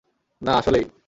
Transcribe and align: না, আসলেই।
না, 0.41 0.51
আসলেই। 0.57 0.85